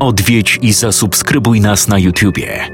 Odwiedź 0.00 0.58
i 0.62 0.72
zasubskrybuj 0.72 1.60
nas 1.60 1.88
na 1.88 1.98
YouTubie. 1.98 2.68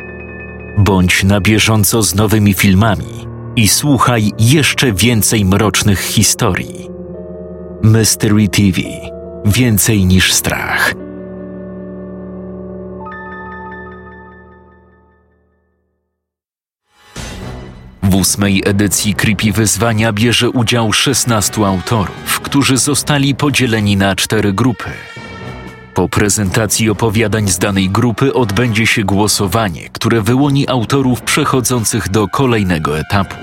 Bądź 0.79 1.25
na 1.25 1.41
bieżąco 1.41 2.03
z 2.03 2.15
nowymi 2.15 2.55
filmami 2.55 3.27
i 3.57 3.69
słuchaj 3.69 4.33
jeszcze 4.39 4.93
więcej 4.93 5.45
mrocznych 5.45 6.01
historii. 6.01 6.89
Mystery 7.83 8.49
TV 8.49 8.81
Więcej 9.45 10.07
niż 10.07 10.33
strach. 10.33 10.95
W 18.03 18.15
ósmej 18.15 18.63
edycji 18.67 19.15
Creepy 19.15 19.53
Wyzwania 19.53 20.13
bierze 20.13 20.51
udział 20.51 20.93
16 20.93 21.67
autorów, 21.67 22.41
którzy 22.41 22.77
zostali 22.77 23.35
podzieleni 23.35 23.97
na 23.97 24.17
cztery 24.17 24.53
grupy. 24.53 24.91
Po 25.95 26.09
prezentacji 26.09 26.91
opowiadań 26.91 27.49
z 27.49 27.59
danej 27.59 27.91
grupy 27.91 28.35
odbędzie 28.35 28.87
się 28.87 29.05
głosowanie, 29.05 29.89
które 29.89 30.23
wyłoni 30.23 30.69
autorów 30.69 31.23
przechodzących 31.23 32.09
do 32.09 32.29
kolejnego 32.29 32.99
etapu. 32.99 33.37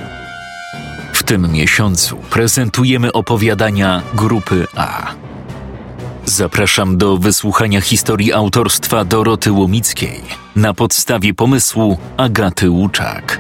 W 1.14 1.24
tym 1.24 1.52
miesiącu 1.52 2.18
prezentujemy 2.30 3.12
opowiadania 3.12 4.02
grupy 4.14 4.68
A. 4.76 5.14
Zapraszam 6.26 6.98
do 6.98 7.18
wysłuchania 7.18 7.82
historii 7.82 8.34
autorstwa 8.34 9.06
Doroty 9.06 9.52
Łomickiej 9.52 10.22
na 10.56 10.74
podstawie 10.74 11.34
pomysłu 11.34 11.98
Agaty 12.18 12.70
Łuczak. 12.70 13.40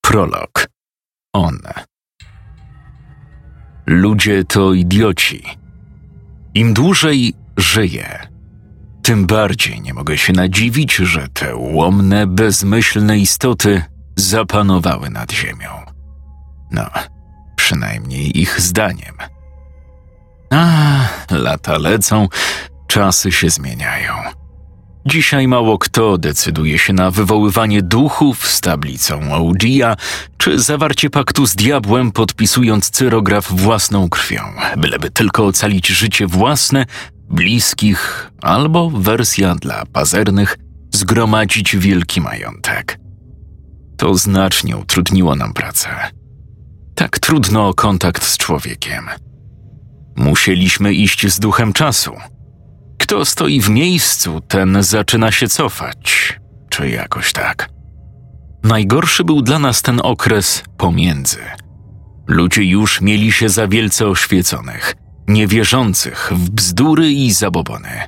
Prolog. 0.00 0.66
On. 1.32 1.58
Ludzie 3.86 4.44
to 4.44 4.72
idioci. 4.72 5.44
Im 6.54 6.74
dłużej 6.74 7.34
żyję, 7.56 8.28
tym 9.02 9.26
bardziej 9.26 9.80
nie 9.80 9.94
mogę 9.94 10.18
się 10.18 10.32
nadziwić, 10.32 10.94
że 10.94 11.28
te 11.28 11.56
łomne, 11.56 12.26
bezmyślne 12.26 13.18
istoty 13.18 13.82
zapanowały 14.16 15.10
nad 15.10 15.32
ziemią. 15.32 15.70
No, 16.70 16.86
przynajmniej 17.56 18.40
ich 18.40 18.60
zdaniem. 18.60 19.14
A, 20.50 20.98
lata 21.30 21.78
lecą, 21.78 22.28
czasy 22.86 23.32
się 23.32 23.50
zmieniają. 23.50 24.14
Dzisiaj 25.06 25.48
mało 25.48 25.78
kto 25.78 26.18
decyduje 26.18 26.78
się 26.78 26.92
na 26.92 27.10
wywoływanie 27.10 27.82
duchów 27.82 28.46
z 28.46 28.60
tablicą 28.60 29.32
Ouija, 29.32 29.96
czy 30.38 30.58
zawarcie 30.58 31.10
paktu 31.10 31.46
z 31.46 31.54
diabłem, 31.54 32.12
podpisując 32.12 32.90
cyrograf 32.90 33.52
własną 33.52 34.08
krwią, 34.08 34.42
byleby 34.76 35.10
tylko 35.10 35.46
ocalić 35.46 35.86
życie 35.86 36.26
własne, 36.26 36.86
bliskich, 37.30 38.30
albo 38.42 38.90
wersja 38.90 39.54
dla 39.54 39.86
pazernych, 39.92 40.56
zgromadzić 40.94 41.76
wielki 41.76 42.20
majątek. 42.20 42.98
To 43.96 44.14
znacznie 44.14 44.76
utrudniło 44.76 45.34
nam 45.34 45.52
pracę. 45.52 45.88
Tak 46.94 47.18
trudno 47.18 47.68
o 47.68 47.74
kontakt 47.74 48.24
z 48.24 48.36
człowiekiem. 48.36 49.04
Musieliśmy 50.16 50.94
iść 50.94 51.26
z 51.26 51.40
duchem 51.40 51.72
czasu– 51.72 52.12
kto 52.98 53.24
stoi 53.24 53.60
w 53.60 53.68
miejscu, 53.68 54.40
ten 54.40 54.82
zaczyna 54.82 55.32
się 55.32 55.48
cofać, 55.48 56.38
czy 56.68 56.88
jakoś 56.88 57.32
tak. 57.32 57.68
Najgorszy 58.62 59.24
był 59.24 59.42
dla 59.42 59.58
nas 59.58 59.82
ten 59.82 60.00
okres 60.02 60.64
pomiędzy. 60.76 61.40
Ludzie 62.26 62.62
już 62.64 63.00
mieli 63.00 63.32
się 63.32 63.48
za 63.48 63.68
wielce 63.68 64.06
oświeconych, 64.06 64.94
niewierzących 65.28 66.32
w 66.34 66.50
bzdury 66.50 67.10
i 67.10 67.32
zabobony. 67.32 68.00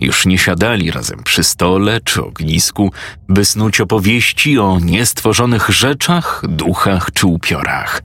Już 0.00 0.26
nie 0.26 0.38
siadali 0.38 0.90
razem 0.90 1.22
przy 1.22 1.44
stole 1.44 2.00
czy 2.00 2.24
ognisku, 2.24 2.92
by 3.28 3.44
snuć 3.44 3.80
opowieści 3.80 4.58
o 4.58 4.78
niestworzonych 4.80 5.68
rzeczach, 5.68 6.42
duchach 6.48 7.10
czy 7.12 7.26
upiorach. 7.26 8.02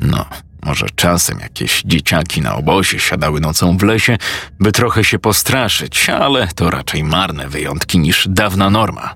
No, 0.00 0.24
może 0.68 0.86
czasem 0.94 1.38
jakieś 1.40 1.82
dzieciaki 1.84 2.40
na 2.40 2.56
obozie 2.56 2.98
siadały 2.98 3.40
nocą 3.40 3.76
w 3.76 3.82
lesie, 3.82 4.18
by 4.60 4.72
trochę 4.72 5.04
się 5.04 5.18
postraszyć, 5.18 6.10
ale 6.10 6.48
to 6.48 6.70
raczej 6.70 7.04
marne 7.04 7.48
wyjątki 7.48 7.98
niż 7.98 8.28
dawna 8.30 8.70
norma. 8.70 9.14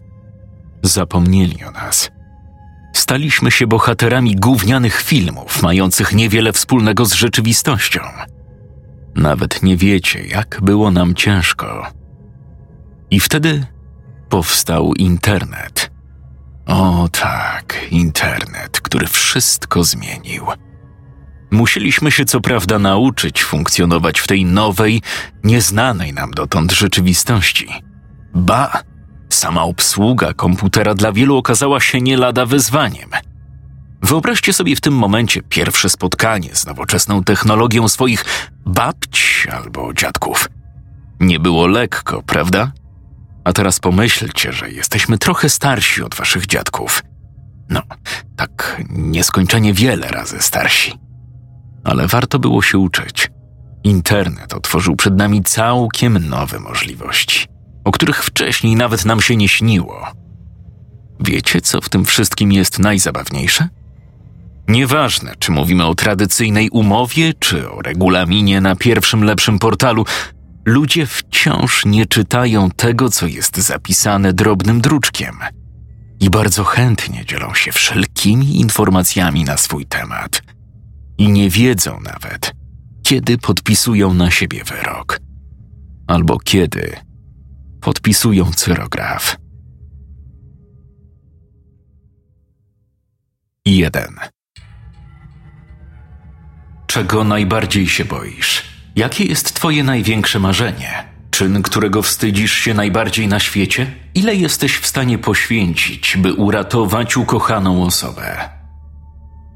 Zapomnieli 0.83 1.65
o 1.65 1.71
nas. 1.71 2.11
Staliśmy 2.93 3.51
się 3.51 3.67
bohaterami 3.67 4.37
gównianych 4.37 5.03
filmów, 5.03 5.63
mających 5.63 6.13
niewiele 6.13 6.53
wspólnego 6.53 7.05
z 7.05 7.13
rzeczywistością. 7.13 8.01
Nawet 9.15 9.63
nie 9.63 9.77
wiecie, 9.77 10.27
jak 10.27 10.59
było 10.63 10.91
nam 10.91 11.15
ciężko. 11.15 11.87
I 13.11 13.21
wtedy 13.21 13.67
powstał 14.29 14.95
internet. 14.95 15.91
O 16.67 17.09
tak, 17.13 17.87
internet, 17.91 18.81
który 18.81 19.07
wszystko 19.07 19.85
zmienił. 19.85 20.47
Musieliśmy 21.53 22.11
się 22.11 22.25
co 22.25 22.41
prawda 22.41 22.79
nauczyć 22.79 23.45
funkcjonować 23.45 24.21
w 24.21 24.27
tej 24.27 24.45
nowej, 24.45 25.03
nieznanej 25.45 26.13
nam 26.13 26.31
dotąd 26.31 26.73
rzeczywistości. 26.73 27.69
Ba, 28.35 28.83
sama 29.29 29.63
obsługa 29.63 30.35
komputera 30.35 30.95
dla 30.95 31.13
wielu 31.13 31.37
okazała 31.37 31.81
się 31.81 32.01
nie 32.01 32.17
lada 32.17 32.47
wyzwaniem. 32.47 33.11
Wyobraźcie 34.03 34.53
sobie 34.53 34.77
w 34.77 34.81
tym 34.81 34.95
momencie 34.95 35.43
pierwsze 35.43 35.89
spotkanie 35.89 36.55
z 36.55 36.67
nowoczesną 36.67 37.25
technologią 37.25 37.89
swoich 37.89 38.25
babć 38.67 39.47
albo 39.53 39.95
dziadków. 39.95 40.49
Nie 41.21 41.41
było 41.41 41.67
lekko, 41.67 42.23
prawda? 42.23 42.73
A 43.45 43.53
teraz 43.53 43.81
pomyślcie, 43.81 44.53
że 44.53 44.71
jesteśmy 44.71 45.19
trochę 45.19 45.49
starsi 45.49 46.03
od 46.03 46.15
waszych 46.15 46.47
dziadków. 46.47 47.03
No, 47.69 47.83
tak 48.37 48.83
nieskończenie 48.91 49.75
wiele 49.75 50.09
razy 50.09 50.37
starsi 50.41 51.12
ale 51.85 52.07
warto 52.07 52.39
było 52.39 52.63
się 52.63 52.79
uczyć. 52.79 53.31
Internet 53.85 54.55
otworzył 54.55 54.97
przed 54.97 55.17
nami 55.17 55.43
całkiem 55.43 56.29
nowe 56.29 56.61
możliwości, 56.61 57.47
o 57.85 57.93
których 57.93 58.25
wcześniej 58.25 58.77
nawet 58.77 59.05
nam 59.05 59.21
się 59.21 59.37
nie 59.37 59.49
śniło. 59.49 60.07
Wiecie, 61.21 61.61
co 61.61 61.81
w 61.81 61.89
tym 61.89 62.05
wszystkim 62.05 62.53
jest 62.53 62.79
najzabawniejsze? 62.79 63.69
Nieważne, 64.69 65.35
czy 65.39 65.53
mówimy 65.53 65.87
o 65.87 65.95
tradycyjnej 65.95 66.71
umowie, 66.71 67.33
czy 67.39 67.71
o 67.71 67.83
regulaminie 67.83 68.61
na 68.61 68.77
pierwszym 68.77 69.25
lepszym 69.25 69.59
portalu, 69.59 70.05
ludzie 70.65 71.07
wciąż 71.07 71.85
nie 71.85 72.07
czytają 72.07 72.71
tego, 72.71 73.11
co 73.11 73.27
jest 73.27 73.57
zapisane 73.57 74.33
drobnym 74.33 74.81
druczkiem 74.81 75.37
i 76.21 76.31
bardzo 76.31 76.65
chętnie 76.65 77.25
dzielą 77.27 77.55
się 77.55 77.73
wszelkimi 77.73 78.61
informacjami 78.61 79.45
na 79.45 79.57
swój 79.57 79.87
temat 79.87 80.43
i 81.19 81.29
nie 81.29 81.51
wiedzą 81.51 82.01
nawet, 82.01 82.53
kiedy 83.03 83.39
podpisują 83.39 84.15
na 84.15 84.31
siebie 84.31 84.65
wyrok, 84.65 85.21
albo 86.07 86.39
kiedy 86.39 86.97
podpisują 87.81 88.53
cyrograf. 88.53 89.37
1. 93.65 94.15
Czego 96.87 97.25
najbardziej 97.25 97.89
się 97.89 98.05
boisz? 98.05 98.63
Jakie 98.97 99.25
jest 99.25 99.55
Twoje 99.55 99.85
największe 99.85 100.39
marzenie? 100.39 101.05
Czyn, 101.31 101.63
którego 101.63 102.03
wstydzisz 102.03 102.53
się 102.53 102.75
najbardziej 102.75 103.29
na 103.29 103.41
świecie? 103.41 103.93
Ile 104.15 104.35
jesteś 104.35 104.77
w 104.77 104.87
stanie 104.87 105.19
poświęcić, 105.19 106.17
by 106.17 106.35
uratować 106.35 107.17
ukochaną 107.17 107.85
osobę? 107.85 108.62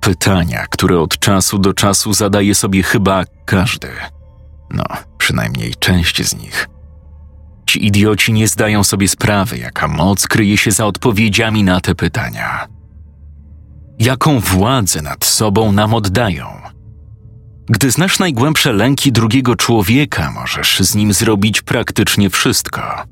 Pytania, 0.06 0.66
które 0.70 1.00
od 1.00 1.18
czasu 1.18 1.58
do 1.58 1.74
czasu 1.74 2.12
zadaje 2.12 2.54
sobie 2.54 2.82
chyba 2.82 3.24
każdy. 3.44 3.88
No, 4.70 4.84
przynajmniej 5.18 5.74
część 5.74 6.28
z 6.28 6.36
nich. 6.36 6.68
Ci 7.66 7.86
idioci 7.86 8.32
nie 8.32 8.48
zdają 8.48 8.84
sobie 8.84 9.08
sprawy, 9.08 9.58
jaka 9.58 9.88
moc 9.88 10.26
kryje 10.26 10.56
się 10.56 10.70
za 10.70 10.86
odpowiedziami 10.86 11.64
na 11.64 11.80
te 11.80 11.94
pytania. 11.94 12.66
Jaką 13.98 14.40
władzę 14.40 15.02
nad 15.02 15.24
sobą 15.24 15.72
nam 15.72 15.94
oddają? 15.94 16.46
Gdy 17.68 17.90
znasz 17.90 18.18
najgłębsze 18.18 18.72
lęki 18.72 19.12
drugiego 19.12 19.56
człowieka, 19.56 20.30
możesz 20.30 20.80
z 20.80 20.94
nim 20.94 21.12
zrobić 21.12 21.62
praktycznie 21.62 22.30
wszystko. 22.30 23.04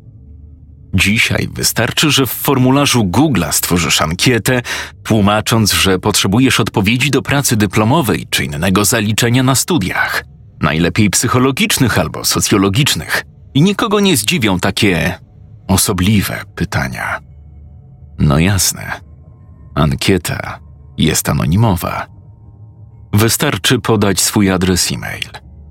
Dzisiaj 0.94 1.48
wystarczy, 1.52 2.10
że 2.10 2.26
w 2.26 2.30
formularzu 2.30 3.04
Google 3.04 3.44
stworzysz 3.50 4.02
ankietę, 4.02 4.62
tłumacząc, 5.02 5.72
że 5.72 5.98
potrzebujesz 5.98 6.60
odpowiedzi 6.60 7.10
do 7.10 7.22
pracy 7.22 7.56
dyplomowej 7.56 8.26
czy 8.30 8.44
innego 8.44 8.84
zaliczenia 8.84 9.42
na 9.42 9.54
studiach, 9.54 10.24
najlepiej 10.60 11.10
psychologicznych 11.10 11.98
albo 11.98 12.24
socjologicznych. 12.24 13.24
I 13.54 13.62
nikogo 13.62 14.00
nie 14.00 14.16
zdziwią 14.16 14.60
takie 14.60 15.18
osobliwe 15.68 16.42
pytania. 16.54 17.20
No 18.18 18.38
jasne. 18.38 19.00
Ankieta 19.74 20.58
jest 20.98 21.28
anonimowa. 21.28 22.06
Wystarczy 23.12 23.78
podać 23.78 24.20
swój 24.20 24.50
adres 24.50 24.92
e-mail. 24.92 25.24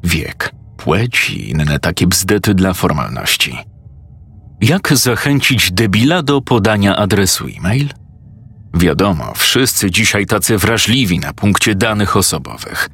wiek, 0.04 0.52
płeć 0.78 1.30
i 1.30 1.50
inne 1.50 1.80
takie 1.80 2.08
bzdety 2.08 2.54
dla 2.54 2.74
formalności. 2.74 3.73
Jak 4.64 4.98
zachęcić 4.98 5.72
debila 5.72 6.22
do 6.22 6.42
podania 6.42 6.96
adresu 6.96 7.46
e-mail? 7.58 7.90
Wiadomo, 8.74 9.34
wszyscy 9.36 9.92
dzisiaj 9.92 10.26
tacy 10.26 10.58
wrażliwi 10.58 11.20
na 11.20 11.34
punkcie 11.34 11.76
danych 11.76 12.18
osobowych. 12.18 12.90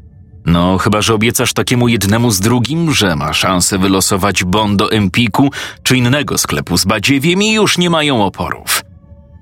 No, 0.45 0.77
chyba 0.77 1.01
że 1.01 1.13
obiecasz 1.13 1.54
takiemu 1.54 1.88
jednemu 1.88 2.31
z 2.31 2.39
drugim, 2.39 2.94
że 2.94 3.16
ma 3.16 3.33
szansę 3.33 3.77
wylosować 3.77 4.44
bon 4.44 4.77
do 4.77 4.92
Empiku 4.92 5.51
czy 5.83 5.98
innego 5.98 6.38
sklepu 6.38 6.77
z 6.77 6.86
badziewiem 6.86 7.42
i 7.42 7.54
już 7.54 7.77
nie 7.77 7.89
mają 7.89 8.25
oporów. 8.25 8.81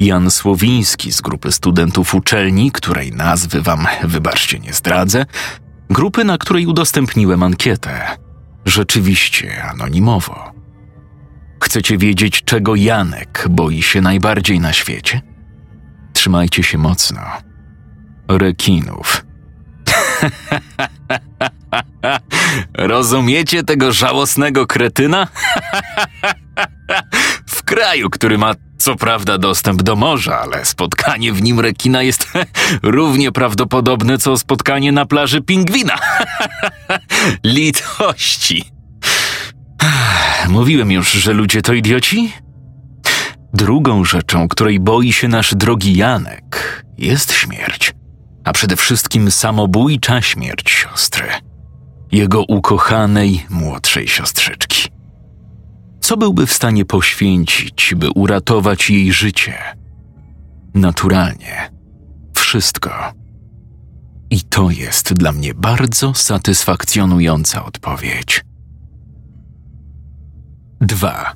Jan 0.00 0.30
Słowiński 0.30 1.12
z 1.12 1.20
grupy 1.20 1.52
studentów 1.52 2.14
uczelni, 2.14 2.72
której 2.72 3.12
nazwy 3.12 3.62
wam, 3.62 3.86
wybaczcie, 4.04 4.58
nie 4.58 4.72
zdradzę, 4.72 5.26
grupy, 5.90 6.24
na 6.24 6.38
której 6.38 6.66
udostępniłem 6.66 7.42
ankietę. 7.42 8.16
Rzeczywiście 8.64 9.64
anonimowo. 9.64 10.52
Chcecie 11.64 11.98
wiedzieć, 11.98 12.42
czego 12.44 12.74
Janek 12.74 13.46
boi 13.50 13.82
się 13.82 14.00
najbardziej 14.00 14.60
na 14.60 14.72
świecie? 14.72 15.20
Trzymajcie 16.12 16.62
się 16.62 16.78
mocno. 16.78 17.20
Rekinów. 18.28 19.24
Rozumiecie 22.74 23.64
tego 23.64 23.92
żałosnego 23.92 24.66
kretyna? 24.66 25.26
w 27.56 27.62
kraju, 27.62 28.10
który 28.10 28.38
ma 28.38 28.54
co 28.78 28.96
prawda 28.96 29.38
dostęp 29.38 29.82
do 29.82 29.96
morza, 29.96 30.40
ale 30.40 30.64
spotkanie 30.64 31.32
w 31.32 31.42
nim 31.42 31.60
rekina 31.60 32.02
jest 32.02 32.28
równie 32.82 33.32
prawdopodobne 33.32 34.18
co 34.18 34.38
spotkanie 34.38 34.92
na 34.92 35.06
plaży 35.06 35.40
pingwina. 35.40 35.98
Litości. 37.44 38.64
Mówiłem 40.48 40.92
już, 40.92 41.12
że 41.12 41.32
ludzie 41.32 41.62
to 41.62 41.72
idioci? 41.72 42.32
Drugą 43.54 44.04
rzeczą, 44.04 44.48
której 44.48 44.80
boi 44.80 45.12
się 45.12 45.28
nasz 45.28 45.54
drogi 45.54 45.96
Janek, 45.96 46.84
jest 46.98 47.32
śmierć, 47.32 47.94
a 48.44 48.52
przede 48.52 48.76
wszystkim 48.76 49.30
samobójcza 49.30 50.22
śmierć 50.22 50.70
siostry, 50.70 51.26
jego 52.12 52.42
ukochanej 52.48 53.46
młodszej 53.50 54.08
siostrzyczki. 54.08 54.95
Co 56.06 56.16
byłby 56.16 56.46
w 56.46 56.52
stanie 56.52 56.84
poświęcić, 56.84 57.94
by 57.96 58.10
uratować 58.10 58.90
jej 58.90 59.12
życie? 59.12 59.54
Naturalnie. 60.74 61.70
Wszystko. 62.36 63.12
I 64.30 64.40
to 64.40 64.70
jest 64.70 65.12
dla 65.12 65.32
mnie 65.32 65.54
bardzo 65.54 66.14
satysfakcjonująca 66.14 67.64
odpowiedź. 67.64 68.44
2. 70.80 71.34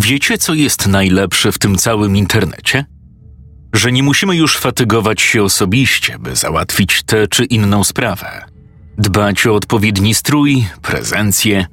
Wiecie, 0.00 0.38
co 0.38 0.54
jest 0.54 0.86
najlepsze 0.86 1.52
w 1.52 1.58
tym 1.58 1.76
całym 1.76 2.16
internecie? 2.16 2.84
Że 3.72 3.92
nie 3.92 4.02
musimy 4.02 4.36
już 4.36 4.58
fatygować 4.58 5.20
się 5.20 5.42
osobiście, 5.42 6.18
by 6.18 6.36
załatwić 6.36 7.02
tę 7.02 7.28
czy 7.28 7.44
inną 7.44 7.84
sprawę. 7.84 8.44
Dbać 8.98 9.46
o 9.46 9.54
odpowiedni 9.54 10.14
strój, 10.14 10.66
prezencję. 10.82 11.66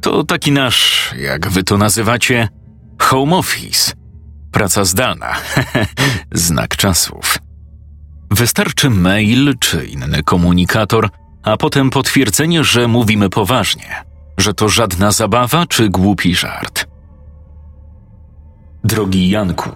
To 0.00 0.24
taki 0.24 0.52
nasz, 0.52 1.14
jak 1.18 1.48
wy 1.48 1.62
to 1.62 1.78
nazywacie, 1.78 2.48
home 2.98 3.36
office. 3.36 3.92
Praca 4.52 4.84
zdalna. 4.84 5.32
Znak 6.32 6.76
czasów. 6.76 7.38
Wystarczy 8.30 8.90
mail 8.90 9.54
czy 9.58 9.86
inny 9.86 10.22
komunikator, 10.22 11.08
a 11.42 11.56
potem 11.56 11.90
potwierdzenie, 11.90 12.64
że 12.64 12.88
mówimy 12.88 13.30
poważnie, 13.30 14.04
że 14.38 14.54
to 14.54 14.68
żadna 14.68 15.10
zabawa 15.10 15.66
czy 15.66 15.88
głupi 15.88 16.34
żart. 16.34 16.86
Drogi 18.84 19.30
Janku, 19.30 19.70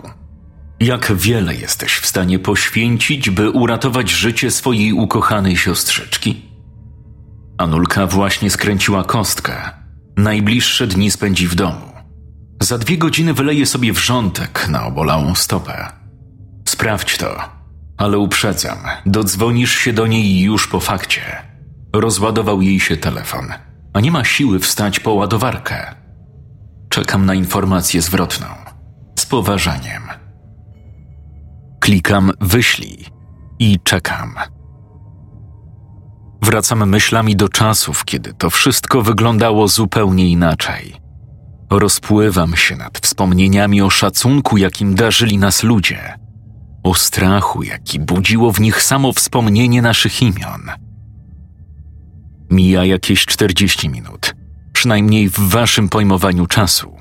jak 0.81 1.13
wiele 1.17 1.55
jesteś 1.55 1.97
w 1.99 2.07
stanie 2.07 2.39
poświęcić, 2.39 3.31
by 3.31 3.51
uratować 3.51 4.11
życie 4.11 4.51
swojej 4.51 4.93
ukochanej 4.93 5.57
siostrzyczki? 5.57 6.43
Anulka 7.59 8.07
właśnie 8.07 8.51
skręciła 8.51 9.05
kostkę. 9.05 9.84
Najbliższe 10.17 10.87
dni 10.87 11.11
spędzi 11.11 11.49
w 11.49 11.55
domu. 11.55 11.93
Za 12.63 12.79
dwie 12.79 12.99
godziny 12.99 13.35
wyleje 13.35 13.67
sobie 13.67 13.93
wrzątek 13.93 14.69
na 14.69 14.87
obolałą 14.87 15.35
stopę. 15.35 15.89
Sprawdź 16.69 17.19
to, 17.19 17.37
ale 17.97 18.19
uprzedzam, 18.19 18.79
dodzwonisz 19.07 19.75
się 19.75 19.93
do 19.93 20.07
niej 20.07 20.41
już 20.41 20.69
po 20.69 20.81
fakcie. 20.81 21.23
Rozładował 21.93 22.63
jej 22.63 22.81
się 22.81 22.97
telefon, 22.97 23.49
a 23.93 24.01
nie 24.01 24.11
ma 24.11 24.25
siły 24.25 24.59
wstać 24.59 25.01
po 25.01 25.13
ładowarkę. 25.13 25.95
Czekam 26.89 27.27
na 27.27 27.35
informację 27.35 28.03
zwrotną. 28.03 28.47
Z 29.19 29.27
poważaniem. 29.27 30.03
Klikam 31.81 32.33
wyślij 32.41 33.07
i 33.59 33.79
czekam. 33.85 34.35
Wracam 36.45 36.89
myślami 36.89 37.37
do 37.37 37.49
czasów, 37.49 38.05
kiedy 38.05 38.35
to 38.35 38.51
wszystko 38.51 39.03
wyglądało 39.03 39.69
zupełnie 39.69 40.29
inaczej. 40.29 40.95
Rozpływam 41.71 42.57
się 42.57 42.77
nad 42.77 42.99
wspomnieniami 42.99 43.83
o 43.83 43.91
szacunku, 43.91 44.57
jakim 44.57 44.95
darzyli 44.95 45.39
nas 45.39 45.63
ludzie, 45.63 46.15
o 46.83 46.95
strachu, 46.95 47.63
jaki 47.63 48.01
budziło 48.01 48.53
w 48.53 48.61
nich 48.61 48.83
samo 48.83 49.13
wspomnienie 49.13 49.83
naszych 49.83 50.23
imion. 50.23 50.71
Mija 52.51 52.85
jakieś 52.85 53.27
40 53.27 53.89
minut, 53.89 54.35
przynajmniej 54.73 55.29
w 55.29 55.39
waszym 55.39 55.89
pojmowaniu 55.89 56.47
czasu. 56.47 56.97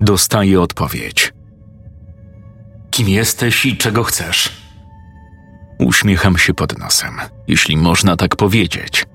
Dostaję 0.00 0.60
odpowiedź. 0.60 1.32
Kim 2.90 3.08
jesteś 3.08 3.66
i 3.66 3.76
czego 3.76 4.04
chcesz? 4.04 4.63
Uśmiecham 5.78 6.38
się 6.38 6.54
pod 6.54 6.78
nosem, 6.78 7.14
jeśli 7.48 7.76
można 7.76 8.16
tak 8.16 8.36
powiedzieć. 8.36 9.06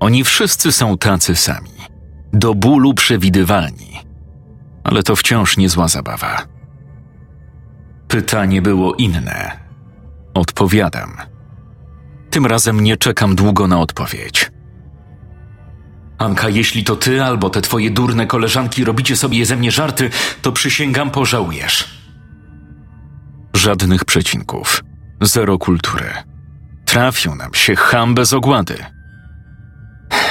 Oni 0.00 0.24
wszyscy 0.24 0.72
są 0.72 0.98
tacy 0.98 1.36
sami, 1.36 1.70
do 2.32 2.54
bólu 2.54 2.94
przewidywalni, 2.94 4.00
ale 4.84 5.02
to 5.02 5.16
wciąż 5.16 5.56
niezła 5.56 5.88
zabawa. 5.88 6.46
Pytanie 8.08 8.62
było 8.62 8.94
inne. 8.94 9.58
Odpowiadam. 10.34 11.16
Tym 12.30 12.46
razem 12.46 12.80
nie 12.80 12.96
czekam 12.96 13.34
długo 13.34 13.68
na 13.68 13.80
odpowiedź. 13.80 14.50
Anka, 16.18 16.48
jeśli 16.48 16.84
to 16.84 16.96
ty 16.96 17.24
albo 17.24 17.50
te 17.50 17.60
twoje 17.60 17.90
durne 17.90 18.26
koleżanki 18.26 18.84
robicie 18.84 19.16
sobie 19.16 19.46
ze 19.46 19.56
mnie 19.56 19.70
żarty, 19.70 20.10
to 20.42 20.52
przysięgam, 20.52 21.10
pożałujesz. 21.10 21.98
Żadnych 23.54 24.04
przecinków. 24.04 24.82
Zero 25.22 25.58
kultury. 25.58 26.04
Trafił 26.84 27.34
nam 27.34 27.54
się 27.54 27.76
ham 27.76 28.14
bez 28.14 28.32
ogłady. 28.32 28.76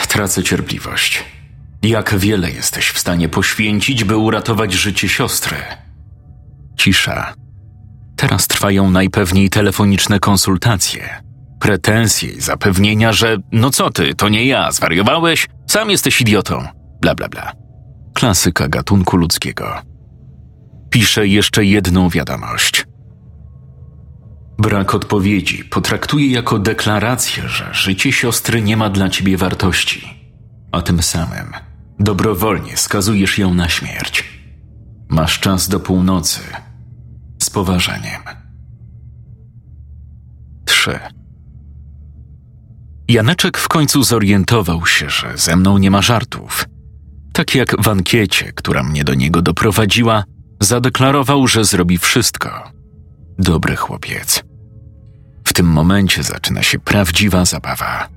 Tracę 0.07 0.43
cierpliwość. 0.43 1.23
Jak 1.83 2.15
wiele 2.17 2.51
jesteś 2.51 2.89
w 2.89 2.99
stanie 2.99 3.29
poświęcić, 3.29 4.03
by 4.03 4.17
uratować 4.17 4.73
życie 4.73 5.09
siostry? 5.09 5.57
Cisza. 6.77 7.33
Teraz 8.15 8.47
trwają 8.47 8.91
najpewniej 8.91 9.49
telefoniczne 9.49 10.19
konsultacje. 10.19 11.23
Pretensje 11.59 12.29
i 12.29 12.41
zapewnienia, 12.41 13.13
że 13.13 13.37
no 13.51 13.69
co 13.69 13.89
ty, 13.89 14.15
to 14.15 14.29
nie 14.29 14.45
ja, 14.45 14.71
zwariowałeś? 14.71 15.47
Sam 15.67 15.89
jesteś 15.89 16.21
idiotą. 16.21 16.67
Bla, 17.01 17.15
bla, 17.15 17.29
bla. 17.29 17.51
Klasyka 18.13 18.67
gatunku 18.67 19.17
ludzkiego. 19.17 19.81
Piszę 20.89 21.27
jeszcze 21.27 21.65
jedną 21.65 22.09
wiadomość. 22.09 22.85
Brak 24.59 24.95
odpowiedzi 24.95 25.65
potraktuję 25.65 26.27
jako 26.27 26.59
deklarację, 26.59 27.49
że 27.49 27.73
życie 27.73 28.11
siostry 28.11 28.61
nie 28.61 28.77
ma 28.77 28.89
dla 28.89 29.09
ciebie 29.09 29.37
wartości, 29.37 30.09
a 30.71 30.81
tym 30.81 31.03
samym 31.03 31.51
dobrowolnie 31.99 32.77
skazujesz 32.77 33.37
ją 33.37 33.53
na 33.53 33.69
śmierć. 33.69 34.23
Masz 35.09 35.39
czas 35.39 35.69
do 35.69 35.79
północy. 35.79 36.39
Z 37.43 37.49
poważaniem. 37.49 38.21
3. 40.65 40.99
Janeczek 43.07 43.57
w 43.57 43.67
końcu 43.67 44.03
zorientował 44.03 44.85
się, 44.85 45.09
że 45.09 45.37
ze 45.37 45.55
mną 45.55 45.77
nie 45.77 45.91
ma 45.91 46.01
żartów. 46.01 46.65
Tak 47.33 47.55
jak 47.55 47.81
w 47.81 47.87
ankiecie, 47.87 48.53
która 48.53 48.83
mnie 48.83 49.03
do 49.03 49.13
niego 49.13 49.41
doprowadziła, 49.41 50.23
zadeklarował, 50.61 51.47
że 51.47 51.65
zrobi 51.65 51.97
wszystko. 51.97 52.71
Dobry 53.39 53.75
chłopiec. 53.75 54.46
Tym 55.57 55.67
momencie 55.67 56.23
zaczyna 56.23 56.63
się 56.63 56.79
prawdziwa 56.79 57.45
zabawa. 57.45 58.07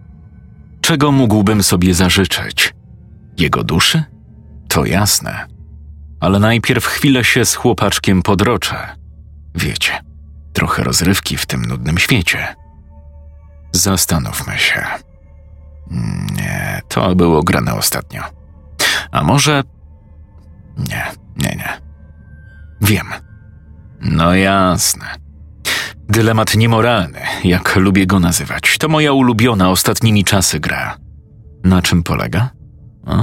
Czego 0.80 1.12
mógłbym 1.12 1.62
sobie 1.62 1.94
zażyczyć? 1.94 2.75
Jego 3.38 3.64
duszy? 3.64 4.04
To 4.68 4.85
jasne. 4.85 5.47
ale 6.20 6.38
najpierw 6.38 6.87
chwilę 6.87 7.25
się 7.25 7.44
z 7.44 7.54
chłopaczkiem 7.54 8.23
podroczę. 8.23 8.97
Wiecie, 9.54 9.92
trochę 10.52 10.85
rozrywki 10.85 11.37
w 11.37 11.47
tym 11.47 11.64
nudnym 11.64 11.99
świecie. 11.99 12.54
Zastanówmy 13.73 14.59
się. 14.59 14.85
Nie, 16.37 16.80
to 16.88 17.14
było 17.16 17.42
grane 17.42 17.75
ostatnio. 17.75 18.23
A 19.11 19.23
może. 19.23 19.62
Nie, 20.76 21.04
nie, 21.37 21.56
nie. 21.56 21.80
Wiem. 22.80 23.06
No 24.00 24.35
jasne. 24.35 25.29
Dylemat 26.11 26.55
niemoralny, 26.57 27.21
jak 27.45 27.76
lubię 27.76 28.07
go 28.07 28.21
nazywać. 28.21 28.79
To 28.79 28.88
moja 28.88 29.12
ulubiona 29.12 29.71
ostatnimi 29.71 30.25
czasy 30.25 30.61
gra. 30.61 30.97
Na 31.64 31.83
czym 31.83 32.02
polega? 32.02 32.50
A, 33.07 33.23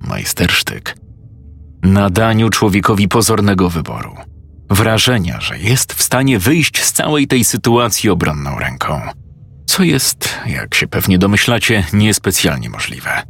majstersztyk. 0.00 0.96
Na 1.82 2.10
daniu 2.10 2.50
człowiekowi 2.50 3.08
pozornego 3.08 3.70
wyboru. 3.70 4.16
Wrażenia, 4.70 5.40
że 5.40 5.58
jest 5.58 5.92
w 5.92 6.02
stanie 6.02 6.38
wyjść 6.38 6.82
z 6.82 6.92
całej 6.92 7.26
tej 7.26 7.44
sytuacji 7.44 8.10
obronną 8.10 8.58
ręką. 8.58 9.00
Co 9.66 9.82
jest, 9.82 10.28
jak 10.46 10.74
się 10.74 10.86
pewnie 10.86 11.18
domyślacie, 11.18 11.84
niespecjalnie 11.92 12.70
możliwe. 12.70 13.22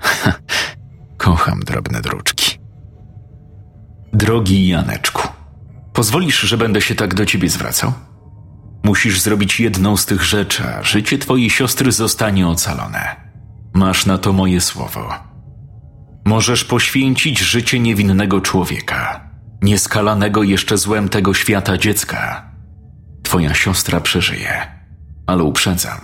Kocham 1.16 1.60
drobne 1.60 2.00
druczki. 2.00 2.58
Drogi 4.12 4.68
Janeczku, 4.68 5.28
pozwolisz, 5.92 6.40
że 6.40 6.58
będę 6.58 6.80
się 6.80 6.94
tak 6.94 7.14
do 7.14 7.26
ciebie 7.26 7.48
zwracał? 7.48 7.92
Musisz 8.84 9.20
zrobić 9.20 9.60
jedną 9.60 9.96
z 9.96 10.06
tych 10.06 10.22
rzeczy, 10.22 10.64
a 10.64 10.82
życie 10.82 11.18
twojej 11.18 11.50
siostry 11.50 11.92
zostanie 11.92 12.48
ocalone. 12.48 13.16
Masz 13.74 14.06
na 14.06 14.18
to 14.18 14.32
moje 14.32 14.60
słowo. 14.60 15.14
Możesz 16.24 16.64
poświęcić 16.64 17.38
życie 17.38 17.80
niewinnego 17.80 18.40
człowieka, 18.40 19.30
nieskalanego 19.62 20.42
jeszcze 20.42 20.78
złem 20.78 21.08
tego 21.08 21.34
świata 21.34 21.78
dziecka. 21.78 22.50
Twoja 23.22 23.54
siostra 23.54 24.00
przeżyje, 24.00 24.80
ale 25.26 25.42
uprzedzam. 25.42 25.98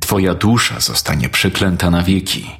Twoja 0.00 0.34
dusza 0.34 0.80
zostanie 0.80 1.28
przeklęta 1.28 1.90
na 1.90 2.02
wieki. 2.02 2.50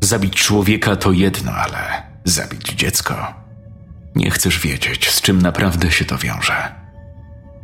Zabić 0.00 0.34
człowieka 0.34 0.96
to 0.96 1.12
jedno, 1.12 1.52
ale 1.52 2.02
zabić 2.24 2.72
dziecko. 2.72 3.34
Nie 4.16 4.30
chcesz 4.30 4.60
wiedzieć, 4.60 5.10
z 5.10 5.20
czym 5.20 5.42
naprawdę 5.42 5.90
się 5.90 6.04
to 6.04 6.18
wiąże. 6.18 6.79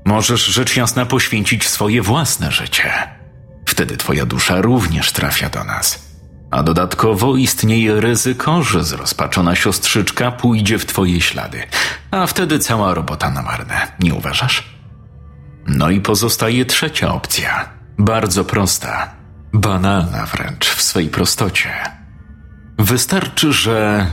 Możesz 0.07 0.45
rzecz 0.45 0.77
jasna 0.77 1.07
poświęcić 1.07 1.69
swoje 1.69 2.03
własne 2.03 2.53
życie. 2.53 2.93
Wtedy 3.67 3.97
twoja 3.97 4.27
dusza 4.27 4.61
również 4.61 5.13
trafia 5.13 5.51
do 5.51 5.65
nas. 5.65 6.07
A 6.51 6.63
dodatkowo 6.63 7.37
istnieje 7.37 8.01
ryzyko, 8.01 8.63
że 8.63 8.85
zrozpaczona 8.85 9.55
siostrzyczka 9.55 10.31
pójdzie 10.33 10.79
w 10.79 10.87
twoje 10.87 11.21
ślady, 11.21 11.63
a 12.11 12.27
wtedy 12.27 12.59
cała 12.59 12.95
robota 12.95 13.31
na 13.31 13.43
marne, 13.43 13.93
nie 14.01 14.15
uważasz? 14.15 14.75
No 15.67 15.91
i 15.91 16.01
pozostaje 16.01 16.65
trzecia 16.65 17.15
opcja, 17.15 17.69
bardzo 17.99 18.45
prosta, 18.45 19.15
banalna 19.53 20.27
wręcz 20.27 20.69
w 20.69 20.83
swej 20.83 21.09
prostocie. 21.09 21.71
Wystarczy, 22.79 23.53
że 23.53 24.07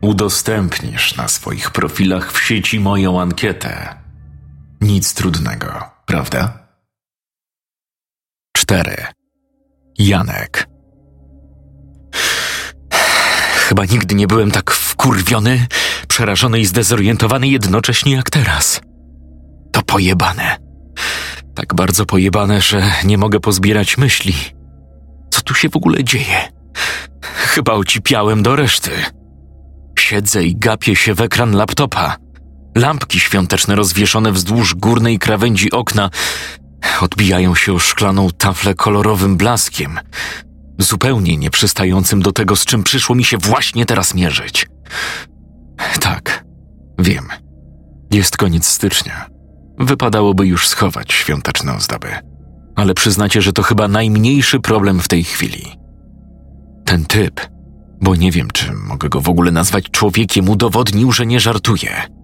udostępnisz 0.00 1.16
na 1.16 1.28
swoich 1.28 1.70
profilach 1.70 2.32
w 2.32 2.42
sieci 2.42 2.80
moją 2.80 3.20
ankietę. 3.20 4.05
Nic 4.80 5.14
trudnego, 5.14 5.90
prawda? 6.06 6.68
4. 8.56 9.06
Janek. 9.98 10.68
Chyba 13.68 13.84
nigdy 13.84 14.14
nie 14.14 14.26
byłem 14.26 14.50
tak 14.50 14.70
wkurwiony, 14.70 15.66
przerażony 16.08 16.60
i 16.60 16.66
zdezorientowany 16.66 17.48
jednocześnie 17.48 18.12
jak 18.12 18.30
teraz. 18.30 18.80
To 19.72 19.82
pojebane. 19.82 20.56
Tak 21.54 21.74
bardzo 21.74 22.06
pojebane, 22.06 22.60
że 22.60 22.92
nie 23.04 23.18
mogę 23.18 23.40
pozbierać 23.40 23.98
myśli. 23.98 24.34
Co 25.30 25.40
tu 25.40 25.54
się 25.54 25.68
w 25.68 25.76
ogóle 25.76 26.04
dzieje? 26.04 26.52
Chyba 27.22 27.72
ocipiałem 27.72 28.42
do 28.42 28.56
reszty. 28.56 28.90
Siedzę 29.98 30.44
i 30.44 30.56
gapię 30.56 30.96
się 30.96 31.14
w 31.14 31.20
ekran 31.20 31.52
laptopa. 31.52 32.16
Lampki 32.76 33.20
świąteczne 33.20 33.74
rozwieszone 33.74 34.32
wzdłuż 34.32 34.74
górnej 34.74 35.18
krawędzi 35.18 35.70
okna 35.70 36.10
odbijają 37.00 37.54
się 37.54 37.72
o 37.72 37.78
szklaną 37.78 38.28
taflę 38.38 38.74
kolorowym 38.74 39.36
blaskiem, 39.36 39.98
zupełnie 40.78 41.36
nieprzystającym 41.36 42.22
do 42.22 42.32
tego, 42.32 42.56
z 42.56 42.64
czym 42.64 42.82
przyszło 42.82 43.16
mi 43.16 43.24
się 43.24 43.38
właśnie 43.38 43.86
teraz 43.86 44.14
mierzyć. 44.14 44.66
Tak, 46.00 46.44
wiem. 46.98 47.28
Jest 48.10 48.36
koniec 48.36 48.66
stycznia. 48.66 49.26
Wypadałoby 49.78 50.46
już 50.46 50.68
schować 50.68 51.12
świąteczne 51.12 51.74
ozdoby. 51.74 52.08
Ale 52.76 52.94
przyznacie, 52.94 53.42
że 53.42 53.52
to 53.52 53.62
chyba 53.62 53.88
najmniejszy 53.88 54.60
problem 54.60 55.00
w 55.00 55.08
tej 55.08 55.24
chwili. 55.24 55.78
Ten 56.84 57.04
typ, 57.04 57.40
bo 58.00 58.16
nie 58.16 58.32
wiem, 58.32 58.48
czy 58.50 58.72
mogę 58.72 59.08
go 59.08 59.20
w 59.20 59.28
ogóle 59.28 59.52
nazwać 59.52 59.84
człowiekiem, 59.90 60.48
udowodnił, 60.48 61.12
że 61.12 61.26
nie 61.26 61.40
żartuje. 61.40 62.15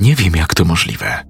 Nie 0.00 0.14
wiem, 0.14 0.36
jak 0.36 0.54
to 0.54 0.64
możliwe. 0.64 1.24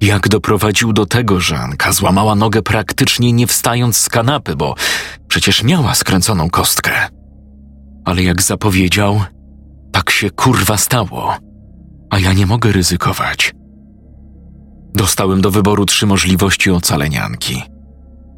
Jak 0.00 0.28
doprowadził 0.28 0.92
do 0.92 1.06
tego, 1.06 1.40
że 1.40 1.58
Anka 1.58 1.92
złamała 1.92 2.34
nogę 2.34 2.62
praktycznie 2.62 3.32
nie 3.32 3.46
wstając 3.46 3.96
z 3.96 4.08
kanapy, 4.08 4.56
bo 4.56 4.74
przecież 5.28 5.62
miała 5.62 5.94
skręconą 5.94 6.50
kostkę. 6.50 6.92
Ale 8.04 8.22
jak 8.22 8.42
zapowiedział, 8.42 9.22
tak 9.92 10.10
się 10.10 10.30
kurwa 10.30 10.76
stało, 10.76 11.36
a 12.10 12.18
ja 12.18 12.32
nie 12.32 12.46
mogę 12.46 12.72
ryzykować. 12.72 13.52
Dostałem 14.94 15.40
do 15.40 15.50
wyboru 15.50 15.86
trzy 15.86 16.06
możliwości 16.06 16.70
ocalenia 16.70 17.24
Anki. 17.24 17.62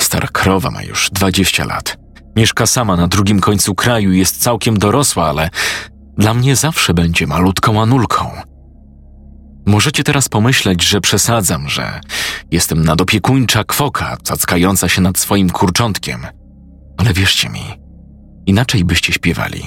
Stara 0.02 0.28
krowa 0.28 0.70
ma 0.70 0.82
już 0.82 1.10
20 1.10 1.64
lat. 1.64 1.96
Mieszka 2.36 2.66
sama 2.66 2.96
na 2.96 3.08
drugim 3.08 3.40
końcu 3.40 3.74
kraju 3.74 4.12
jest 4.12 4.42
całkiem 4.42 4.78
dorosła, 4.78 5.28
ale 5.28 5.50
dla 6.18 6.34
mnie 6.34 6.56
zawsze 6.56 6.94
będzie 6.94 7.26
malutką 7.26 7.82
anulką. 7.82 8.47
Możecie 9.68 10.04
teraz 10.04 10.28
pomyśleć, 10.28 10.84
że 10.84 11.00
przesadzam, 11.00 11.68
że 11.68 12.00
jestem 12.50 12.84
nadopiekuńcza 12.84 13.64
kwoka, 13.64 14.16
cackająca 14.22 14.88
się 14.88 15.00
nad 15.00 15.18
swoim 15.18 15.50
kurczątkiem. 15.50 16.26
Ale 16.96 17.12
wierzcie 17.12 17.48
mi, 17.48 17.62
inaczej 18.46 18.84
byście 18.84 19.12
śpiewali, 19.12 19.66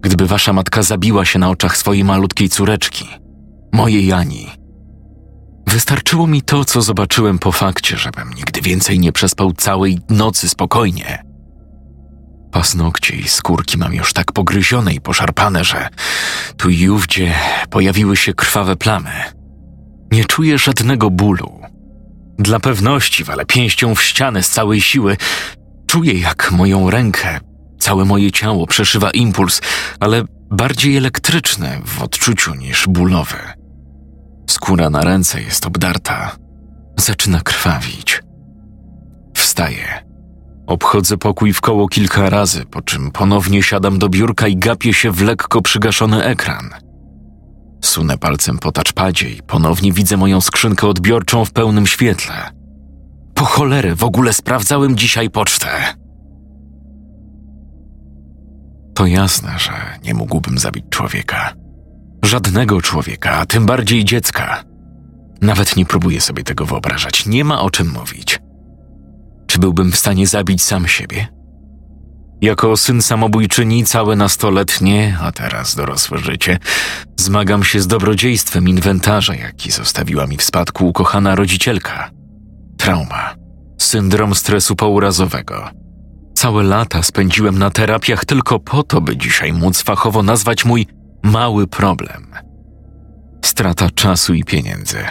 gdyby 0.00 0.26
wasza 0.26 0.52
matka 0.52 0.82
zabiła 0.82 1.24
się 1.24 1.38
na 1.38 1.50
oczach 1.50 1.76
swojej 1.76 2.04
malutkiej 2.04 2.48
córeczki, 2.48 3.08
mojej 3.72 4.06
Jani. 4.06 4.46
Wystarczyło 5.66 6.26
mi 6.26 6.42
to, 6.42 6.64
co 6.64 6.82
zobaczyłem 6.82 7.38
po 7.38 7.52
fakcie, 7.52 7.96
żebym 7.96 8.32
nigdy 8.32 8.60
więcej 8.60 8.98
nie 8.98 9.12
przespał 9.12 9.52
całej 9.52 9.98
nocy 10.08 10.48
spokojnie. 10.48 11.24
Paznokcie 12.52 13.16
i 13.16 13.28
skórki 13.28 13.78
mam 13.78 13.94
już 13.94 14.12
tak 14.12 14.32
pogryzione 14.32 14.94
i 14.94 15.00
poszarpane, 15.00 15.64
że 15.64 15.88
tu 16.56 16.70
i 16.70 16.88
ówdzie 16.88 17.34
pojawiły 17.70 18.16
się 18.16 18.34
krwawe 18.34 18.76
plamy. 18.76 19.39
Nie 20.12 20.24
czuję 20.24 20.58
żadnego 20.58 21.10
bólu. 21.10 21.60
Dla 22.38 22.60
pewności 22.60 23.24
walę 23.24 23.46
pięścią 23.46 23.94
w 23.94 24.02
ścianę 24.02 24.42
z 24.42 24.50
całej 24.50 24.80
siły. 24.80 25.16
Czuję, 25.86 26.14
jak 26.14 26.50
moją 26.52 26.90
rękę, 26.90 27.40
całe 27.78 28.04
moje 28.04 28.32
ciało 28.32 28.66
przeszywa 28.66 29.10
impuls, 29.10 29.60
ale 30.00 30.22
bardziej 30.50 30.96
elektryczny 30.96 31.80
w 31.84 32.02
odczuciu 32.02 32.54
niż 32.54 32.86
bólowy. 32.88 33.36
Skóra 34.50 34.90
na 34.90 35.02
ręce 35.02 35.42
jest 35.42 35.66
obdarta. 35.66 36.36
Zaczyna 36.96 37.40
krwawić. 37.40 38.22
Wstaję. 39.34 40.10
Obchodzę 40.66 41.16
pokój 41.16 41.52
w 41.52 41.60
koło 41.60 41.88
kilka 41.88 42.30
razy, 42.30 42.64
po 42.64 42.82
czym 42.82 43.10
ponownie 43.10 43.62
siadam 43.62 43.98
do 43.98 44.08
biurka 44.08 44.48
i 44.48 44.56
gapię 44.56 44.94
się 44.94 45.10
w 45.10 45.22
lekko 45.22 45.62
przygaszony 45.62 46.24
ekran. 46.24 46.70
Sunę 47.82 48.18
palcem 48.18 48.58
po 48.58 48.72
touchpadzie 48.72 49.30
i 49.30 49.42
ponownie 49.42 49.92
widzę 49.92 50.16
moją 50.16 50.40
skrzynkę 50.40 50.86
odbiorczą 50.86 51.44
w 51.44 51.52
pełnym 51.52 51.86
świetle. 51.86 52.50
Po 53.34 53.44
cholerę 53.44 53.94
w 53.94 54.04
ogóle 54.04 54.32
sprawdzałem 54.32 54.96
dzisiaj 54.96 55.30
pocztę. 55.30 55.68
To 58.94 59.06
jasne, 59.06 59.58
że 59.58 59.72
nie 60.04 60.14
mógłbym 60.14 60.58
zabić 60.58 60.84
człowieka. 60.90 61.52
Żadnego 62.24 62.80
człowieka, 62.80 63.30
a 63.30 63.46
tym 63.46 63.66
bardziej 63.66 64.04
dziecka. 64.04 64.64
Nawet 65.40 65.76
nie 65.76 65.86
próbuję 65.86 66.20
sobie 66.20 66.42
tego 66.42 66.66
wyobrażać, 66.66 67.26
nie 67.26 67.44
ma 67.44 67.60
o 67.60 67.70
czym 67.70 67.92
mówić. 67.92 68.40
Czy 69.46 69.58
byłbym 69.58 69.92
w 69.92 69.96
stanie 69.96 70.26
zabić 70.26 70.62
sam 70.62 70.88
siebie? 70.88 71.39
Jako 72.40 72.76
syn 72.76 73.02
samobójczyni 73.02 73.84
całe 73.84 74.16
nastoletnie, 74.16 75.18
a 75.20 75.32
teraz 75.32 75.74
dorosłe 75.74 76.18
życie, 76.18 76.58
zmagam 77.16 77.64
się 77.64 77.80
z 77.80 77.86
dobrodziejstwem 77.86 78.68
inwentarza, 78.68 79.34
jaki 79.34 79.70
zostawiła 79.70 80.26
mi 80.26 80.36
w 80.36 80.42
spadku 80.42 80.88
ukochana 80.88 81.34
rodzicielka. 81.34 82.10
Trauma, 82.76 83.34
syndrom 83.78 84.34
stresu 84.34 84.76
pourazowego. 84.76 85.68
Całe 86.34 86.62
lata 86.62 87.02
spędziłem 87.02 87.58
na 87.58 87.70
terapiach 87.70 88.24
tylko 88.24 88.58
po 88.58 88.82
to, 88.82 89.00
by 89.00 89.16
dzisiaj 89.16 89.52
móc 89.52 89.82
fachowo 89.82 90.22
nazwać 90.22 90.64
mój 90.64 90.86
mały 91.22 91.66
problem. 91.66 92.26
Strata 93.44 93.90
czasu 93.90 94.34
i 94.34 94.44
pieniędzy. 94.44 95.04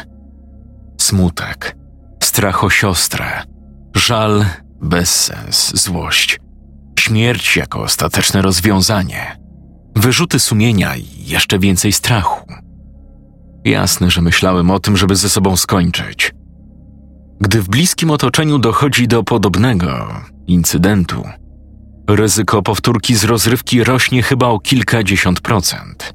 Smutek, 0.97 1.75
strach 2.23 2.63
o 2.63 2.69
siostrę, 2.69 3.43
żal, 3.95 4.45
bezsens, 4.81 5.83
złość, 5.83 6.39
śmierć 7.09 7.57
jako 7.57 7.81
ostateczne 7.81 8.41
rozwiązanie, 8.41 9.37
wyrzuty 9.95 10.39
sumienia 10.39 10.95
i 10.95 11.05
jeszcze 11.25 11.59
więcej 11.59 11.91
strachu. 11.91 12.53
Jasne, 13.65 14.11
że 14.11 14.21
myślałem 14.21 14.71
o 14.71 14.79
tym, 14.79 14.97
żeby 14.97 15.15
ze 15.15 15.29
sobą 15.29 15.57
skończyć. 15.57 16.33
Gdy 17.41 17.61
w 17.61 17.69
bliskim 17.69 18.11
otoczeniu 18.11 18.59
dochodzi 18.59 19.07
do 19.07 19.23
podobnego 19.23 20.07
incydentu, 20.47 21.23
ryzyko 22.09 22.61
powtórki 22.61 23.15
z 23.15 23.23
rozrywki 23.23 23.83
rośnie 23.83 24.23
chyba 24.23 24.47
o 24.47 24.59
kilkadziesiąt 24.59 25.41
procent. 25.41 26.13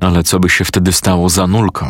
Ale 0.00 0.22
co 0.22 0.40
by 0.40 0.48
się 0.48 0.64
wtedy 0.64 0.92
stało 0.92 1.28
za 1.28 1.46
nulką? 1.46 1.86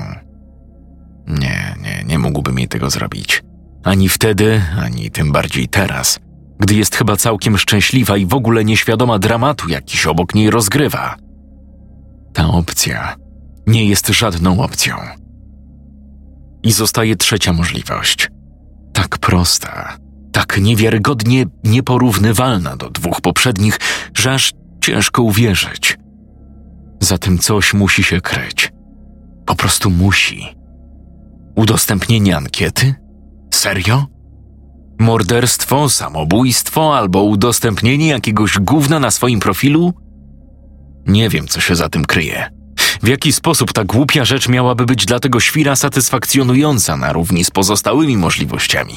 Nie, 1.27 1.75
nie, 1.83 2.05
nie 2.07 2.19
mógłbym 2.19 2.59
jej 2.59 2.69
tego 2.69 2.91
zrobić. 2.91 3.43
Ani 3.85 4.09
wtedy, 4.09 4.63
ani 4.79 5.11
tym 5.11 5.33
bardziej 5.33 5.69
teraz, 5.69 6.21
gdy 6.59 6.75
jest 6.75 6.97
chyba 6.97 7.17
całkiem 7.17 7.59
szczęśliwa 7.59 8.17
i 8.17 8.27
w 8.27 8.35
ogóle 8.35 8.65
nieświadoma 8.65 9.19
dramatu, 9.19 9.69
jaki 9.69 9.97
się 9.97 10.11
obok 10.11 10.35
niej 10.35 10.51
rozgrywa. 10.51 11.17
Ta 12.33 12.49
opcja 12.49 13.17
nie 13.67 13.85
jest 13.85 14.09
żadną 14.09 14.61
opcją. 14.61 14.97
I 16.63 16.73
zostaje 16.73 17.17
trzecia 17.17 17.53
możliwość. 17.53 18.29
Tak 18.93 19.19
prosta, 19.19 19.97
tak 20.33 20.59
niewiarygodnie 20.61 21.45
nieporównywalna 21.65 22.77
do 22.77 22.91
dwóch 22.91 23.21
poprzednich, 23.21 23.79
że 24.15 24.35
aż 24.35 24.53
ciężko 24.81 25.23
uwierzyć. 25.23 25.99
Za 27.01 27.19
tym 27.19 27.39
coś 27.39 27.75
musi 27.75 28.03
się 28.03 28.21
kryć. 28.21 28.73
Po 29.47 29.55
prostu 29.55 29.91
musi. 29.91 30.49
Udostępnienie 31.57 32.37
ankiety? 32.37 32.95
Serio? 33.55 34.07
Morderstwo, 35.03 35.89
samobójstwo 35.89 36.97
albo 36.97 37.23
udostępnienie 37.23 38.09
jakiegoś 38.09 38.59
gówna 38.59 39.01
na 39.01 39.11
swoim 39.11 39.41
profilu? 39.41 39.93
Nie 41.07 41.29
wiem, 41.29 41.49
co 41.49 41.61
się 41.61 41.75
za 41.75 41.89
tym 41.89 42.05
kryje. 42.05 42.51
W 43.03 43.09
jaki 43.09 43.33
sposób 43.33 43.73
ta 43.73 43.85
głupia 43.85 44.25
rzecz 44.25 44.49
miałaby 44.49 44.87
być 44.87 45.07
dla 45.07 45.21
tego 45.21 45.41
świra 45.41 45.77
satysfakcjonująca 45.77 46.97
na 46.97 47.13
równi 47.13 47.45
z 47.45 47.51
pozostałymi 47.51 48.17
możliwościami? 48.17 48.95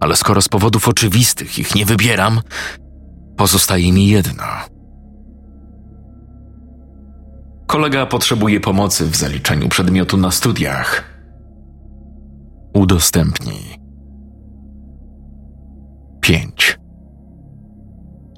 Ale 0.00 0.16
skoro 0.16 0.42
z 0.42 0.48
powodów 0.48 0.88
oczywistych 0.88 1.58
ich 1.58 1.74
nie 1.74 1.86
wybieram, 1.86 2.40
pozostaje 3.36 3.92
mi 3.92 4.08
jedno. 4.08 4.44
Kolega 7.66 8.06
potrzebuje 8.06 8.60
pomocy 8.60 9.06
w 9.06 9.16
zaliczeniu 9.16 9.68
przedmiotu 9.68 10.16
na 10.16 10.30
studiach. 10.30 11.04
Udostępnij. 12.74 13.79
5. 16.30 16.78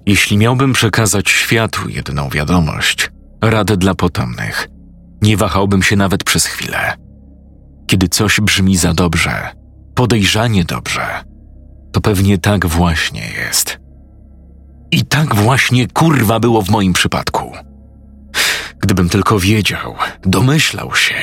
Jeśli 0.07 0.39
miałbym 0.39 0.73
przekazać 0.73 1.31
światu 1.31 1.89
jedną 1.89 2.29
wiadomość, 2.29 3.11
radę 3.43 3.77
dla 3.77 3.95
potomnych, 3.95 4.69
nie 5.23 5.37
wahałbym 5.37 5.83
się 5.83 5.97
nawet 5.97 6.25
przez 6.25 6.47
chwilę. 6.47 6.95
Kiedy 7.87 8.09
coś 8.09 8.41
brzmi 8.41 8.77
za 8.77 8.95
dobrze, 8.95 9.51
podejrzanie 9.95 10.65
dobrze, 10.65 11.25
to 11.93 12.01
pewnie 12.01 12.39
tak 12.39 12.67
właśnie 12.67 13.31
jest. 13.47 13.79
I 14.91 15.05
tak 15.05 15.35
właśnie 15.35 15.89
kurwa 15.89 16.41
było 16.41 16.63
w 16.63 16.71
moim 16.71 16.93
przypadku. 16.93 17.53
Gdybym 18.79 19.09
tylko 19.09 19.39
wiedział, 19.39 19.95
domyślał 20.23 20.95
się, 20.95 21.15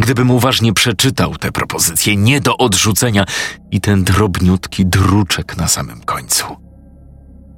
gdybym 0.00 0.30
uważnie 0.30 0.72
przeczytał 0.72 1.36
tę 1.36 1.52
propozycję 1.52 2.16
nie 2.16 2.40
do 2.40 2.56
odrzucenia 2.56 3.24
i 3.70 3.80
ten 3.80 4.04
drobniutki 4.04 4.86
druczek 4.86 5.56
na 5.56 5.68
samym 5.68 6.00
końcu. 6.00 6.44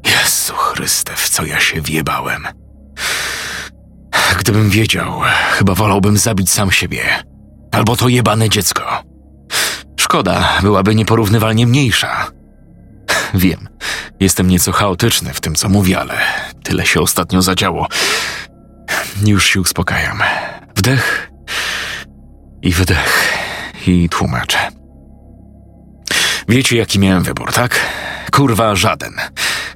Jezu 0.06 0.52
Chryste, 0.54 1.12
w 1.16 1.28
co 1.28 1.44
ja 1.44 1.60
się 1.60 1.80
wjebałem. 1.80 2.46
Gdybym 4.38 4.70
wiedział, 4.70 5.20
chyba 5.52 5.74
wolałbym 5.74 6.16
zabić 6.16 6.50
sam 6.50 6.70
siebie. 6.70 7.02
Albo 7.72 7.96
to 7.96 8.08
jebane 8.08 8.48
dziecko. 8.48 9.02
Szkoda, 10.00 10.58
byłaby 10.62 10.94
nieporównywalnie 10.94 11.66
mniejsza. 11.66 12.30
Wiem, 13.34 13.68
jestem 14.20 14.48
nieco 14.48 14.72
chaotyczny 14.72 15.34
w 15.34 15.40
tym, 15.40 15.54
co 15.54 15.68
mówię, 15.68 16.00
ale 16.00 16.18
tyle 16.62 16.86
się 16.86 17.00
ostatnio 17.00 17.42
zadziało. 17.42 17.86
Już 19.24 19.46
się 19.46 19.60
uspokajam. 19.60 20.22
Wdech 20.76 21.29
i 22.62 22.72
wydech 22.72 23.38
i 23.86 24.08
tłumaczę. 24.08 24.58
Wiecie, 26.48 26.76
jaki 26.76 26.98
miałem 26.98 27.22
wybór, 27.22 27.52
tak? 27.52 27.80
Kurwa, 28.32 28.74
żaden. 28.74 29.12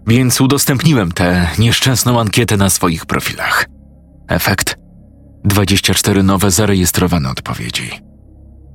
Więc 0.07 0.41
udostępniłem 0.41 1.13
tę 1.13 1.49
nieszczęsną 1.59 2.21
ankietę 2.21 2.57
na 2.57 2.71
swoich 2.71 3.07
profilach. 3.07 3.67
Efekt? 4.29 4.77
24 5.45 6.23
nowe 6.23 6.51
zarejestrowane 6.51 7.31
odpowiedzi. 7.31 7.91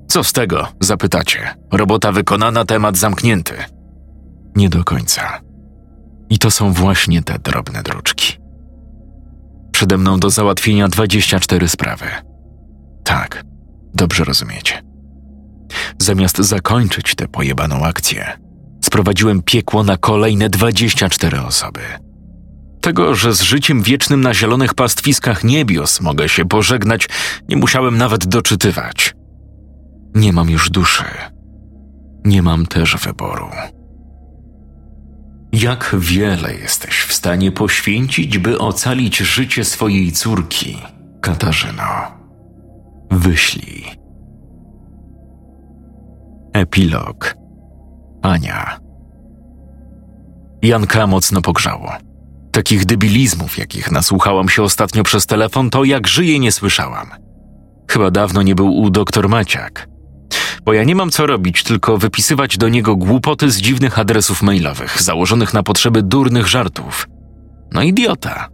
Co 0.07 0.23
z 0.23 0.33
tego, 0.33 0.67
zapytacie? 0.79 1.55
Robota 1.71 2.11
wykonana, 2.11 2.65
temat 2.65 2.97
zamknięty. 2.97 3.53
Nie 4.55 4.69
do 4.69 4.83
końca. 4.83 5.41
I 6.29 6.39
to 6.39 6.51
są 6.51 6.73
właśnie 6.73 7.23
te 7.23 7.39
drobne 7.39 7.83
druczki. 7.83 8.37
Przede 9.71 9.97
mną 9.97 10.19
do 10.19 10.29
załatwienia 10.29 10.87
24 10.87 11.67
sprawy. 11.67 12.05
Tak, 13.03 13.43
dobrze 13.93 14.23
rozumiecie. 14.23 14.83
Zamiast 15.99 16.37
zakończyć 16.37 17.15
tę 17.15 17.27
pojebaną 17.27 17.85
akcję, 17.85 18.37
sprowadziłem 18.85 19.41
piekło 19.41 19.83
na 19.83 19.97
kolejne 19.97 20.49
24 20.49 21.41
osoby. 21.41 21.81
Tego, 22.81 23.15
że 23.15 23.33
z 23.33 23.41
życiem 23.41 23.81
wiecznym 23.81 24.21
na 24.21 24.33
zielonych 24.33 24.73
pastwiskach 24.73 25.43
niebios 25.43 26.01
mogę 26.01 26.29
się 26.29 26.45
pożegnać, 26.45 27.09
nie 27.49 27.57
musiałem 27.57 27.97
nawet 27.97 28.27
doczytywać. 28.27 29.13
Nie 30.15 30.33
mam 30.33 30.49
już 30.49 30.69
duszy. 30.69 31.05
Nie 32.25 32.41
mam 32.41 32.65
też 32.65 32.97
wyboru. 32.97 33.49
Jak 35.51 35.95
wiele 35.99 36.55
jesteś 36.55 37.01
w 37.01 37.13
stanie 37.13 37.51
poświęcić, 37.51 38.37
by 38.37 38.59
ocalić 38.59 39.17
życie 39.17 39.65
swojej 39.65 40.11
córki, 40.11 40.77
Katarzyno? 41.21 42.18
Wyślij. 43.11 43.85
Epilog. 46.53 47.35
Ania. 48.21 48.79
Janka 50.61 51.07
mocno 51.07 51.41
pogrzało. 51.41 51.91
Takich 52.51 52.85
debilizmów, 52.85 53.57
jakich 53.57 53.91
nasłuchałam 53.91 54.49
się 54.49 54.63
ostatnio 54.63 55.03
przez 55.03 55.25
telefon, 55.25 55.69
to 55.69 55.83
jak 55.83 56.07
żyje 56.07 56.39
nie 56.39 56.51
słyszałam. 56.51 57.07
Chyba 57.91 58.11
dawno 58.11 58.41
nie 58.41 58.55
był 58.55 58.77
u 58.77 58.89
doktor 58.89 59.29
Maciak. 59.29 59.87
Bo 60.65 60.73
ja 60.73 60.83
nie 60.83 60.95
mam 60.95 61.09
co 61.09 61.27
robić, 61.27 61.63
tylko 61.63 61.97
wypisywać 61.97 62.57
do 62.57 62.69
niego 62.69 62.95
głupoty 62.95 63.51
z 63.51 63.57
dziwnych 63.57 63.99
adresów 63.99 64.41
mailowych, 64.41 65.01
założonych 65.01 65.53
na 65.53 65.63
potrzeby 65.63 66.03
durnych 66.03 66.47
żartów. 66.47 67.07
No 67.71 67.81
idiota. 67.81 68.49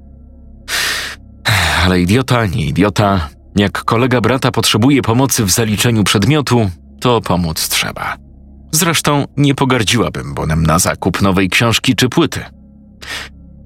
Ale 1.86 2.02
idiota, 2.02 2.46
nie 2.46 2.66
idiota. 2.66 3.30
Jak 3.56 3.84
kolega 3.84 4.22
brata 4.22 4.52
potrzebuje 4.52 5.02
pomocy 5.02 5.46
w 5.46 5.52
zaliczeniu 5.52 6.04
przedmiotu, 6.04 6.70
to 7.00 7.22
pomóc 7.22 7.70
trzeba. 7.70 8.18
Zresztą 8.72 9.26
nie 9.38 9.56
pogardziłabym 9.56 10.34
bonem 10.34 10.66
na 10.66 10.80
zakup 10.80 11.22
nowej 11.22 11.50
książki 11.50 11.96
czy 11.96 12.10
płyty. 12.10 12.42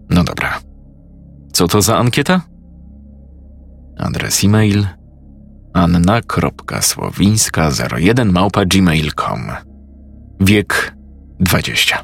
No 0.10 0.24
dobra. 0.24 0.60
Co 1.54 1.68
to 1.68 1.82
za 1.82 1.98
ankieta? 1.98 2.42
Adres 3.98 4.44
e-mail 4.44 4.88
anna.słowińska01 5.74 8.32
małpa 8.32 8.66
gmail.com 8.66 9.52
Wiek 10.40 10.96
20 11.40 12.04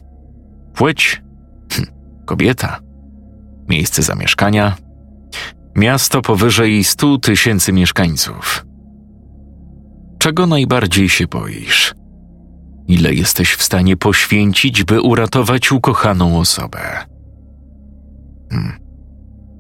Płeć? 0.74 1.22
Hm, 1.74 1.88
kobieta 2.26 2.80
Miejsce 3.70 4.04
zamieszkania? 4.04 4.85
Miasto 5.76 6.22
powyżej 6.22 6.84
100 6.84 7.18
tysięcy 7.18 7.74
mieszkańców. 7.74 8.66
Czego 10.20 10.48
najbardziej 10.48 11.10
się 11.10 11.28
boisz? 11.28 11.94
Ile 12.88 13.14
jesteś 13.14 13.54
w 13.54 13.64
stanie 13.64 13.98
poświęcić, 13.98 14.84
by 14.84 15.02
uratować 15.02 15.72
ukochaną 15.72 16.40
osobę? 16.40 16.80
Hmm. 18.52 18.80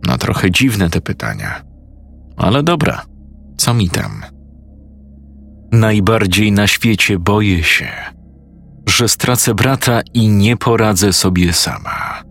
No 0.08 0.18
trochę 0.18 0.52
dziwne 0.52 0.90
te 0.90 1.02
pytania. 1.02 1.62
Ale 2.38 2.64
dobra, 2.64 3.06
co 3.58 3.74
mi 3.74 3.90
tam? 3.90 4.22
Najbardziej 5.72 6.52
na 6.52 6.68
świecie 6.68 7.20
boję 7.20 7.64
się, 7.64 7.90
że 8.88 9.10
stracę 9.10 9.54
brata 9.54 10.02
i 10.14 10.28
nie 10.28 10.58
poradzę 10.58 11.14
sobie 11.14 11.54
sama. 11.54 12.25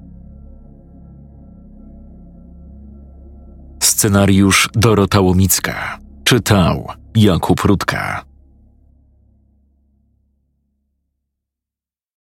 Scenariusz 3.85 4.69
Dorota 4.75 5.21
Łomicka. 5.21 5.99
Czytał 6.25 6.89
Jakub 7.15 7.61
Rutka. 7.61 8.25